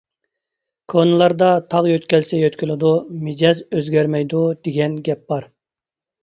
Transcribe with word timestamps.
كونىلاردا 0.93 1.49
‹‹تاغ 1.73 1.89
يۆتكەلسە 1.89 2.39
يۆتكىلىدۇ، 2.39 2.95
مىجەز 3.27 3.61
ئۆزگەرمەيدۇ›› 3.75 4.43
دېگەن 4.69 4.97
گەپ 5.11 5.23
بار. 5.35 5.49